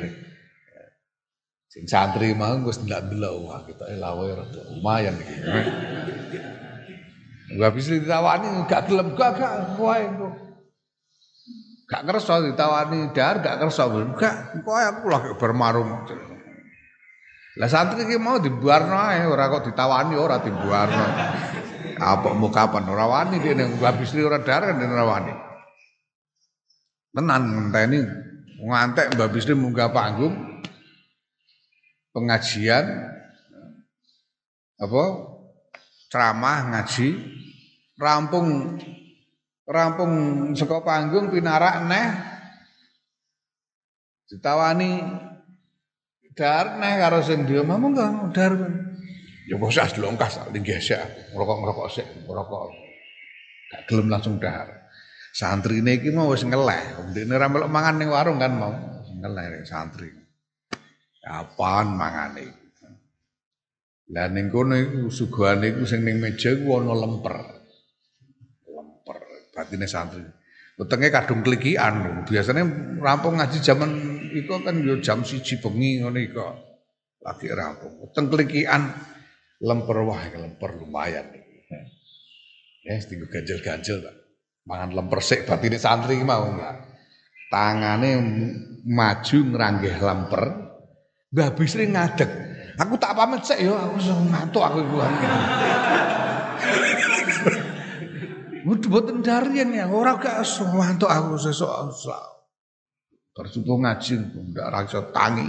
[1.70, 5.34] Sing santri mau wis ndelok-ndelok wah kita lawe rada lumayan iki.
[7.54, 10.30] Enggak bisa ditawani gak gelem gak gak wae engko.
[11.84, 13.86] Gak kersa ditawani dar, gak kersa.
[14.16, 15.90] Gak, kok aku lagi bermarung.
[17.54, 21.06] Lah santri iki mau dibuarno ae, ora kok ditawani ora dibuarno.
[21.94, 25.32] Apa mau kapan ora wani dia ning habis ora dar kan ora wani.
[27.14, 28.02] Tenan ngenteni
[28.58, 30.34] ngantek Mbak Bisri munggah panggung
[32.10, 33.10] pengajian
[34.78, 35.02] apa
[36.10, 37.08] ceramah ngaji
[37.98, 38.78] rampung
[39.66, 40.12] rampung
[40.54, 42.08] saka panggung pinarak neh
[44.30, 44.90] ditawani
[46.34, 48.52] dar neh karo sing dia mau enggak dar.
[49.46, 50.98] Ya bos as longkas tak linggih sik
[51.34, 52.62] ngerokok-ngerokok sik ngerokok
[53.70, 54.90] gak gelem langsung dar.
[55.34, 57.10] Santrine iki mau wis ngeleh.
[57.10, 58.74] Ndekne ora melok mangan ning warung kan mau.
[59.14, 60.10] Ngeleh santri.
[61.24, 62.64] Apaan mangane
[64.12, 67.36] lah ning kono iku suguhane iku sing ning meja iku ana lemper.
[69.54, 70.20] Batine santri.
[70.76, 72.26] Wetenge kadung klikian.
[72.26, 72.62] Biasanya
[73.00, 73.90] rampung ngaji zaman
[74.34, 76.42] iku kan yo jam siji bengi ngono iku.
[77.24, 78.04] Lagi rampung.
[78.04, 78.82] Weteng klikian
[79.62, 81.56] lemper wah lemper lumayan iki.
[82.84, 84.16] Ya, tinggal ganjel-ganjel tak.
[84.68, 86.84] Mangan lemper sik batine santri mau enggak.
[87.48, 88.10] Tangane
[88.84, 90.42] maju ngeranggih lemper.
[91.32, 92.30] Mbah Bisri ngadeg.
[92.74, 94.96] Aku tak pamit sik yo, aku ngantuk aku iku.
[98.64, 100.40] Mboten darian ya, ora gak
[100.72, 101.68] wantuk aku sesuk
[103.34, 104.12] Bersumpah ngaji
[104.54, 105.48] ndak raksa tangi.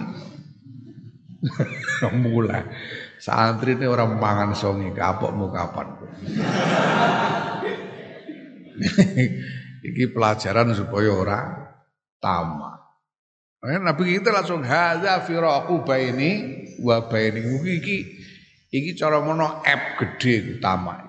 [2.26, 2.66] Mulai
[3.22, 5.88] santri ini orang mangan songi kapokmu kapan.
[9.86, 11.40] Iki pelajaran supaya ora
[12.18, 12.82] tamak.
[13.62, 16.32] Nabi kita langsung hadza firaqu baini
[16.82, 17.98] wa baini iki
[18.74, 21.06] iki cara mono app gede utama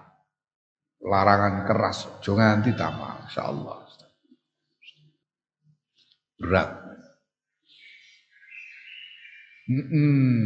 [1.07, 3.86] larangan keras, jangan nganti tamak, insyaallah.
[6.37, 6.71] Berat.
[9.67, 10.45] Mm -mm.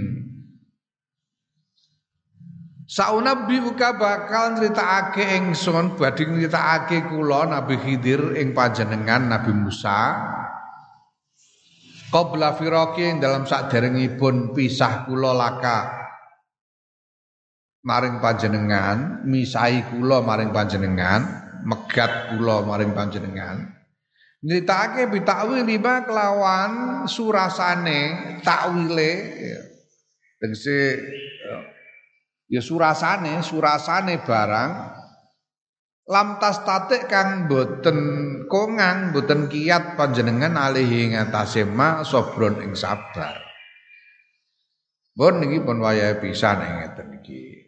[2.91, 10.19] Saunabi uka bakal nyritakake ingsun badhe nyritakake kula Nabi Khidir ing panjenengan Nabi Musa
[12.11, 16.01] qabla firaqi dalam saderengipun pisah kula laka
[17.81, 21.21] maring panjenengan, misai kula maring panjenengan,
[21.65, 23.80] megat kula maring panjenengan.
[24.41, 28.01] Nyritake bitakwil lima kelawan surasane
[28.41, 29.61] takwile ya.
[30.41, 30.97] Tegese
[32.49, 34.71] ya surasane, surasane barang
[36.09, 37.99] lam tas tatik kang boten
[38.49, 43.37] kongang boten kiat panjenengan alihi ngatasé ma sobron ing sabar.
[45.13, 47.61] Pun niki pun wayahe pisan ngeten iki.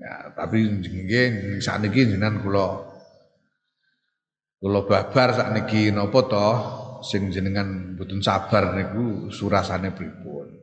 [0.00, 2.95] Ya, tapi nggih sakniki jenengan kula
[4.66, 6.50] kula babar sakniki napa to
[7.06, 10.58] sing jenengan mboten sabar niku surasane pripun.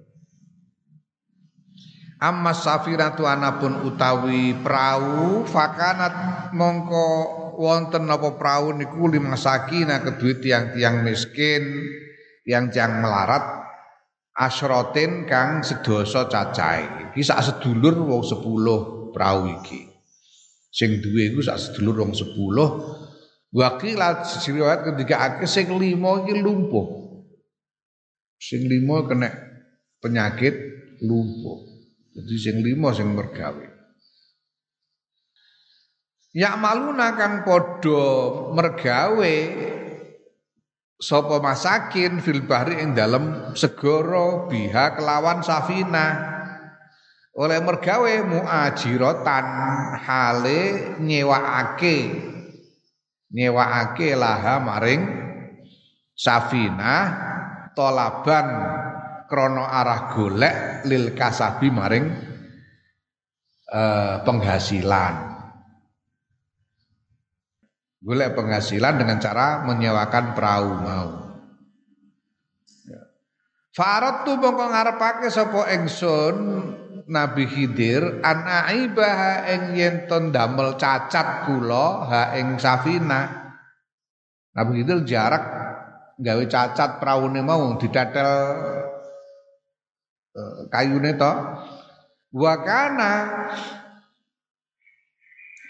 [2.19, 7.07] Amma safiratu anapun utawi perahu fakanat mongko
[7.55, 11.63] wonten napa perahu niku limasakina kedue tiang-tiang miskin
[12.43, 13.63] yang tiang melarat
[14.35, 17.15] asrotin kang sedoso cacai.
[17.15, 18.79] Iki sak sedulur wong sepuluh
[19.15, 19.87] perahu iki.
[20.75, 23.02] Sing duwe iku sak sedulur wong 10.
[23.53, 26.89] Wakil riwayat ketika akeh sing limo iki lumpuh.
[28.41, 29.29] Sing limo kena
[30.01, 30.57] penyakit
[31.05, 31.61] lumpuh.
[32.17, 33.69] Jadi sing lima sing mergawe.
[36.33, 38.05] Ya maluna kang padha
[38.57, 39.35] mergawe
[40.97, 46.33] sapa masakin fil bahri ing dalem segara biha kelawan safina
[47.37, 49.45] oleh mergawe muajirotan
[50.01, 50.61] hale
[51.05, 52.32] nyewaake
[53.33, 55.01] nyewaake laha maring
[56.13, 56.95] safina
[57.73, 58.47] tolaban
[59.25, 62.05] krono arah golek lil kasabi maring
[63.73, 65.33] uh, penghasilan
[68.03, 71.09] golek penghasilan dengan cara menyewakan perahu mau.
[72.83, 73.01] Ya.
[73.71, 76.35] Farad tu mongko ngarepake sapa ingsun
[77.09, 83.51] Nabi Khidir an aibaha ing yen damel cacat kula ha ing safina.
[84.55, 85.45] Nabi Khidir jarak
[86.21, 88.31] gawe cacat praune mau didatel
[90.37, 91.33] uh, kayune to.
[92.33, 93.13] Wa kana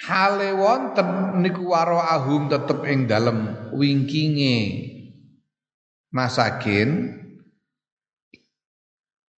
[0.04, 4.60] hale wonten niku waro ahum tetep ing dalem wingkinge
[6.12, 7.23] masakin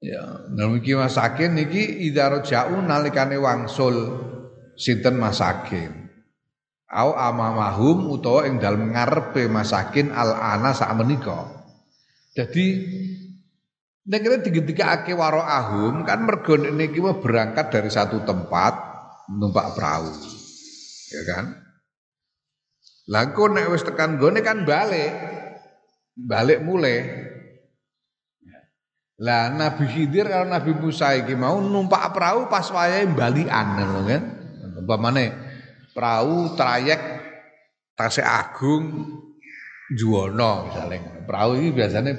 [0.06, 0.24] ya
[0.78, 4.22] iki masakin niki idaro jauh nalikane wangsul
[4.78, 6.14] sinten masakin
[6.94, 11.50] au amamahum utawa ing dalem ngarepe masakin al ana sak menika
[12.38, 12.66] jadi
[14.06, 18.74] nek digendikake waro ahum kan mergo niki berangkat dari satu tempat
[19.34, 20.36] numpak perahu
[21.16, 21.46] ya kan?
[23.06, 25.14] Lah nek wis tekan gone kan balik.
[26.16, 27.25] Balik mulai.
[29.16, 34.24] Lah Nabi Khidir kalau Nabi Musa iki mau numpak perahu pas wayahe balikan ngono kan.
[34.84, 35.26] Umpamane
[35.96, 37.02] perahu trayek
[37.96, 39.08] Tasik Agung
[39.96, 41.24] Juwono misalnya.
[41.24, 42.12] Perahu ini biasanya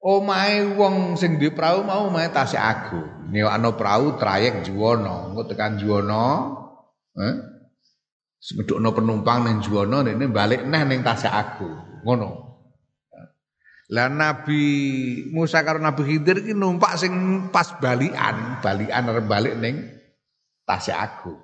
[0.00, 3.28] omahe wong sing di perahu mau omahe Tasik Agung.
[3.28, 6.26] Nyewakno perahu trayek Juwono, engko tekan Juwono,
[7.20, 7.60] eh?
[8.40, 11.68] Semedukno penumpang ning juwana ini balik neh ning tasik aku.
[12.08, 12.49] Ngono.
[13.90, 14.62] Lah Nabi
[15.34, 17.10] Musa karo Nabi Khidir iki numpak sing
[17.50, 19.82] pas balikan, balikan arep balik ning
[20.62, 21.34] tasik aku.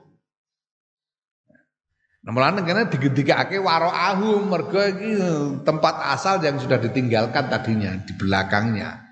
[2.23, 5.19] Nah, mulane kene digedhikake waro ahu mergo iki
[5.67, 9.03] tempat asal yang sudah ditinggalkan tadinya di belakangnya.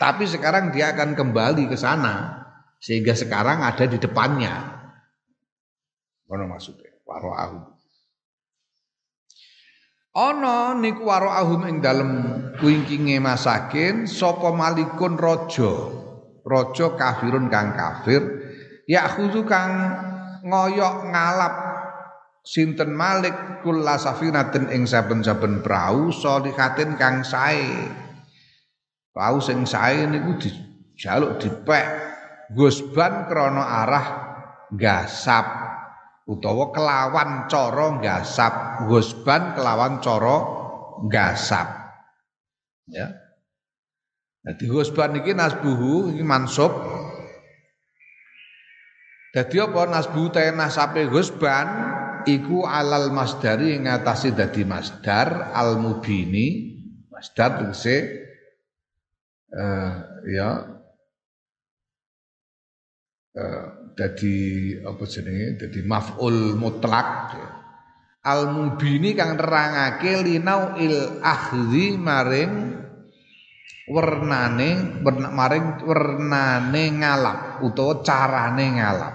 [0.00, 2.44] Tapi sekarang dia akan kembali ke sana
[2.80, 4.72] sehingga sekarang ada di depannya.
[6.32, 7.36] Ono maksudnya waro
[10.12, 12.20] Ono niku waro ahum ing dalem
[12.60, 15.88] wingkinge masakin sapa malikun raja.
[16.44, 18.20] Raja kafirun kang kafir
[18.84, 19.72] ya khuzu kang
[20.44, 21.54] ngoyok ngalap
[22.44, 27.72] sinten Malik kula safinatin ing saben-saben prau solihatin kang sae.
[29.16, 31.88] Prau sing sae niku dijaluk dipek
[32.52, 34.06] gusban krana arah
[34.76, 35.61] gasap
[36.26, 40.36] utawa kelawan cara gasap gosban kelawan cara
[41.10, 41.68] gasap
[42.90, 43.10] ya.
[44.42, 46.74] Jadi gosban iki nasbuhu iki mansub.
[49.32, 49.86] Dadi apa?
[49.86, 51.66] Nasbuhu ta nasabe gosban
[52.26, 56.74] iku alal masdari ing ngatasi dadi masdar al mubini
[57.10, 58.26] masdar tegese
[59.54, 59.92] uh,
[60.26, 60.50] ya
[63.38, 64.36] uh, jadi
[64.88, 65.60] apa jenenge?
[65.60, 67.36] Dadi maf'ul mutlak
[68.22, 72.52] al mubini kang nerangake linau il akhzi maring
[73.90, 75.02] wernane
[75.34, 79.14] maring wernane ngalap utawa carane ngalap.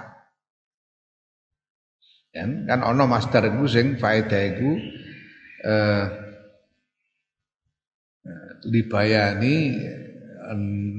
[2.36, 2.70] Kan?
[2.70, 4.72] Kan ana master iku sing faedah iku
[5.66, 6.06] eh,
[8.68, 9.56] libayani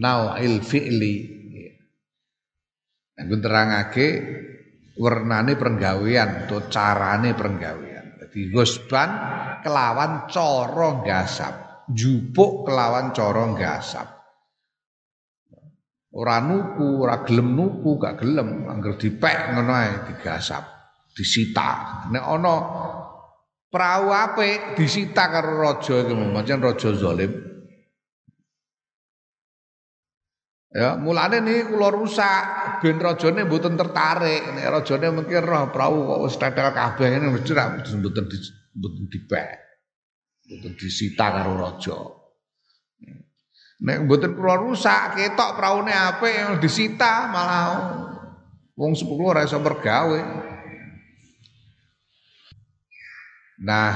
[0.00, 1.37] nau'il fi'li
[3.18, 4.06] Aku terangake
[4.94, 8.22] warnane perenggawean atau carane perenggawean.
[8.22, 9.10] Jadi gosban
[9.62, 14.06] kelawan coro gasap, jupuk kelawan coro gasap.
[16.08, 19.76] Ora nuku, ora gelem nuku, gak gelem, angger dipek ngono
[20.08, 20.64] digasap,
[21.12, 22.02] disita.
[22.10, 22.54] Nek ana
[23.68, 26.88] perahu apik disita karo raja iki, pancen raja.
[30.68, 32.44] Ya, mulane nih kula rusak
[32.84, 34.52] ben rajane mboten tertarik.
[34.52, 38.24] Nek rajane mungkin roh prau kok wis tetel kabeh ngene mesti ra mboten
[38.76, 39.48] mboten dibek.
[40.44, 41.98] Mboten disita karo raja.
[43.80, 47.64] Nek mboten kula rusak ketok praune apik disita malah
[48.76, 50.20] wong sepuluh ora iso bergawe.
[53.58, 53.92] Nah,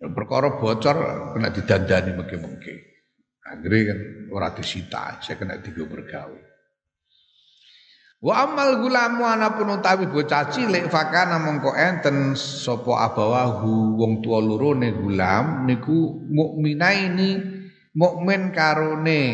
[0.00, 0.96] Perkara bocor
[1.36, 2.76] kena didandani mungkin-mungkin.
[3.44, 3.98] Akhirnya kan
[4.32, 6.40] ora disita, saya kena tiga bergawe.
[8.20, 14.76] Wa amal gulamu anapun utawi bocah cilik fakana mongko enten sapa abawahu wong tuwa loro
[14.76, 17.40] ne gulam niku mukminaini
[17.96, 19.24] mukmin karone.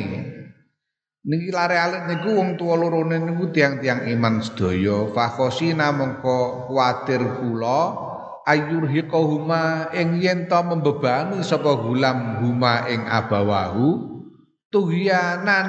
[1.27, 8.05] Niki lare alit niku wong tuwa loro niku tiang-tiang iman sedaya fakhosina mongko kuwatir kula
[8.47, 14.22] ayurhiqahuma ing yen to membebani sapa gulam huma ing abawahu
[14.70, 15.68] tuhyanan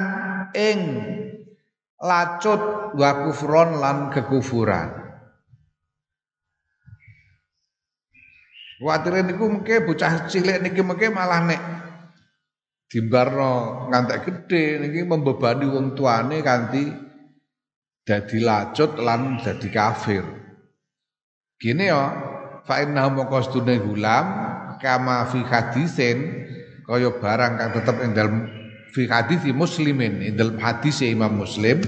[0.54, 0.80] ing
[1.98, 4.98] lacut wa kufron lan kekufuran
[8.78, 11.58] Kuatire niku mengke bocah cilik niki mengke malah nek
[12.86, 16.86] dimbarno ngantek gede niki membebani wong tuane kanthi
[18.06, 20.22] dadi lacut lan dadi kafir.
[21.58, 22.06] Gini ya,
[22.64, 24.26] fa innahu maqastune gulam
[24.78, 26.46] kama fi hadisin
[26.88, 28.36] kaya barang kang tetep ing dalem
[28.94, 31.84] fi hadis muslimin ing dalem hadis Imam Muslim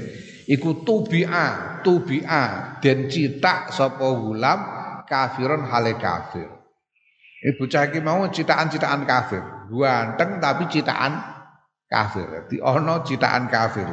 [0.51, 6.47] iku tubi'a tubi'a den citak sapa gulam kafirun hale kafir.
[7.41, 9.43] Ibu bocah iki mau citakan-citakan kafir.
[9.73, 11.18] Ganteng tapi citakan
[11.89, 12.29] kafir.
[12.53, 13.89] Di ono citakan kafir.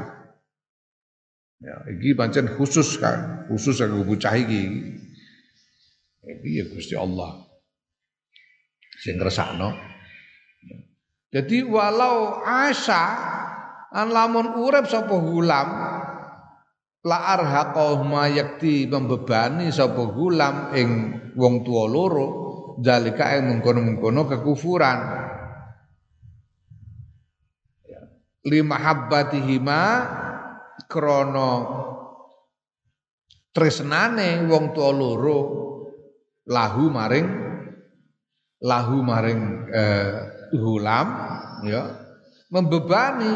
[1.57, 4.61] Ya iki pancen khusus kan khusus kanggo bocah iki
[6.27, 7.47] Iki ya Gusti Allah.
[8.99, 9.71] Sing ngresakno.
[11.31, 13.03] Jadi walau asa
[13.91, 15.69] an lamun urip sapa hulam
[17.07, 20.89] la arhaqah ma yakti membebani sapa hulam ing
[21.35, 22.27] wong tua loro
[22.79, 24.99] dalika ing mengkono-mengkono kekufuran
[28.47, 29.81] lima habbatihima
[30.87, 31.51] krono
[33.51, 35.39] tresnane wong tua loro
[36.47, 37.27] lahu maring
[38.63, 40.15] lahu maring eh,
[40.57, 41.07] hulam
[41.67, 41.83] ya
[42.49, 43.33] membebani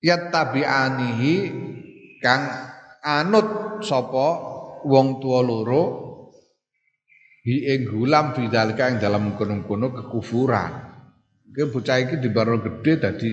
[0.00, 1.34] yattabi'anihi
[2.22, 2.42] kang
[3.02, 4.28] anut sapa
[4.86, 6.06] wong tua loro
[7.46, 10.72] hi ing gulam bidalika ing dalam kono-kono kekufuran.
[11.46, 13.32] Iki bocah iki di baro gede dadi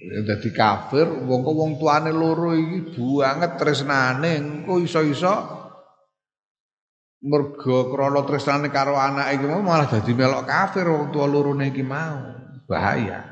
[0.00, 5.59] dadi kafir wong wong tuane loro iki banget tresnane engko iso-iso
[7.20, 12.36] mergo krana tresnane karo anak iki malah dadi melok kafir wong tua lurune iki mau.
[12.64, 13.28] Bahaya.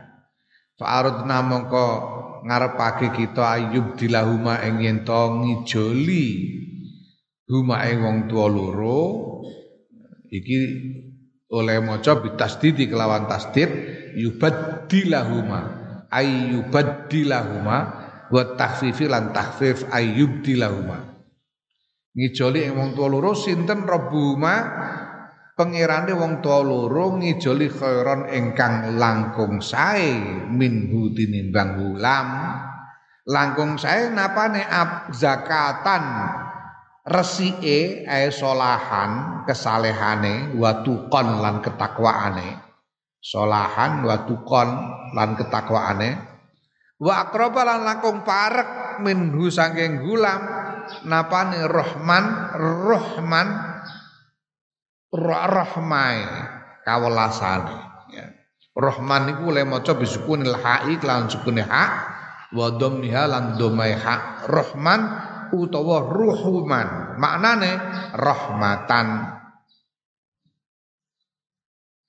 [0.78, 1.86] Fa'aradna mongko
[2.46, 6.26] ngarepake kita ayub dilahuma ing yen to ngijoli
[7.50, 9.02] huma ing wong tua loro
[10.30, 10.56] iki
[11.48, 13.72] oleh maca bitasdidi kelawan tasdid
[14.20, 15.60] yubaddilahuma
[16.12, 17.76] ayyubaddilahuma
[18.28, 21.07] wa takhfifi lan takhfif ayyubdilahuma
[22.18, 24.54] ngijoli ing wong tuwa loro sinten rabbuhuma
[25.54, 30.18] pengirane wong tuwa loro ngijoli khairon ingkang langkung sae
[30.50, 32.28] minhu tinimbang ulam.
[33.22, 36.02] Langkung sae napane ab zakatan
[37.06, 42.58] resike ae solahan kesalehane watukon lan ketakwaane.
[43.22, 44.68] Solahan watukon
[45.14, 46.18] lan ketakwaane.
[46.98, 50.57] Wa akraba lan langkung parek minhu saking gulam
[51.06, 52.24] napane Rahman
[52.84, 53.48] Rahman
[55.12, 56.20] Rahmai
[56.84, 57.76] kawelasane.
[58.12, 58.26] Ya.
[58.76, 61.84] Rahman niku oleh maca bisukunil ha'i lan sukune ha
[62.52, 65.00] wa dhammiha lan dhammai ha Rahman
[65.52, 67.72] utawa ruhuman maknane
[68.12, 69.06] rahmatan.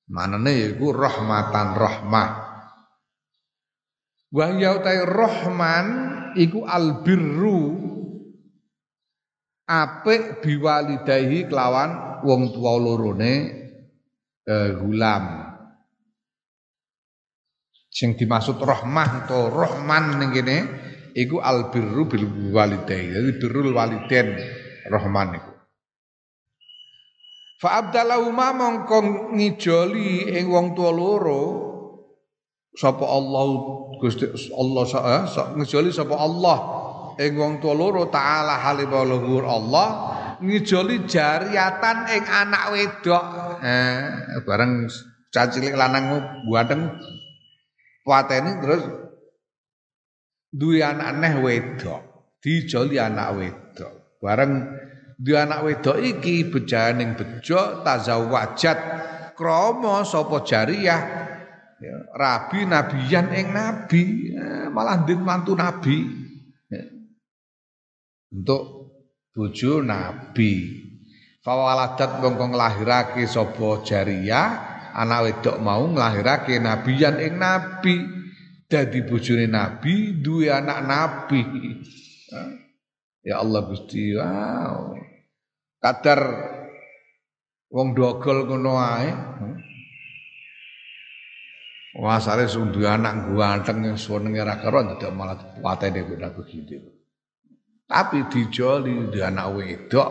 [0.10, 2.30] Maknane yaiku rahmatan rahmah.
[4.30, 4.78] Wa ya
[5.10, 5.86] rahman
[6.38, 7.90] iku albirru
[9.70, 13.34] apik biwalidayhi kelawan wong tua lorone
[14.50, 15.46] eh, gulam.
[17.90, 20.58] Sing dimaksud rahmah atau rahman ning kene
[21.14, 23.14] iku albirru bil walidayhi.
[23.14, 24.28] Jadi birrul waliden
[24.90, 25.52] rahman iku.
[27.60, 28.98] Fa abdalahuma mongko
[29.36, 31.44] ngijoli ing wong tua loro
[32.72, 33.46] sapa Allah
[34.00, 35.24] Gusti Allah eh,
[35.60, 36.79] ngijoli sapa Allah
[37.20, 39.88] ing wong tuwa loro taala halimah luhur Allah
[40.40, 43.24] ngijoli jariatan ing anak wedok.
[43.60, 44.88] Eh bareng
[45.28, 46.16] cacilik lanang
[46.48, 46.96] buateng
[48.08, 48.84] wateni terus
[50.50, 52.02] duwe anak neh wedok
[52.40, 53.94] dijoli anak wedok.
[54.24, 54.80] Bareng
[55.20, 58.80] duwe anak wedok iki bejaning bejo tazawwajat
[59.36, 61.02] krama sapa jariyah
[61.80, 66.19] ya, rabi nabiyan ing nabi eh, malah ndin mantu nabi
[68.34, 68.94] untuk
[69.34, 70.86] bojo nabi.
[71.40, 74.50] Fawaladat mongko nglahirake sapa Jariyah
[74.94, 77.96] anak wedok mau nglahirake nabiyan ing nabi.
[78.70, 81.42] Dadi bojone nabi duwe anak nabi.
[83.26, 84.94] Ya Allah Gusti wow.
[85.82, 86.22] Kadar
[87.74, 89.10] wong dogol ngono ae.
[91.98, 96.99] Wasare sundu anak ganteng senenge ra karo dadak malah patene nabi gitu.
[97.90, 100.10] Tapi dijoli di anak wedok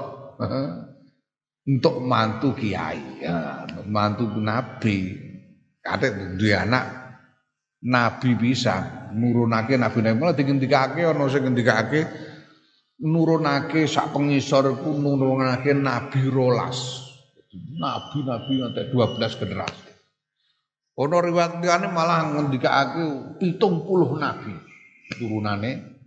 [1.71, 5.15] untuk mantu kiai, ya, mantu nabi.
[5.79, 6.85] Kate duwe anak
[7.87, 12.03] nabi bisa nurunake nabi nabi malah digendikake ana sing ngendikake
[12.99, 17.07] nurunake sak pengisor iku nurunake nabi rolas.
[17.79, 19.89] Nabi-nabi nganti 12 generasi.
[20.99, 21.63] Ono riwayat
[21.95, 24.55] malah ngendikake 70 nabi
[25.15, 25.98] turunane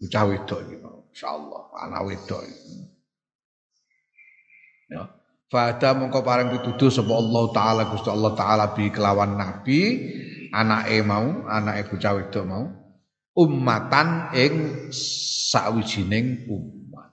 [0.00, 0.76] bocah wedok iki
[1.14, 2.42] insyaallah anak wedok.
[4.90, 5.02] Ya.
[5.48, 9.80] Fada mongko paring pituduh sapa Allah taala Gusti Allah taala bi kelawan nabi
[10.50, 12.64] anake mau, anake bocah wedok mau
[13.34, 14.54] ummatan ing
[15.50, 17.10] sawijining umat.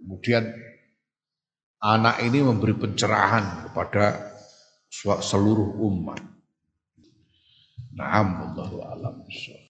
[0.00, 0.48] Kemudian
[1.80, 4.32] anak ini memberi pencerahan kepada
[5.20, 6.20] seluruh umat.
[7.94, 9.22] Naam Allahu alam.